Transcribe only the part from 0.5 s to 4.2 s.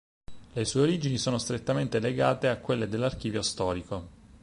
Le sue origini sono strettamente legate a quelle dell'Archivio Storico.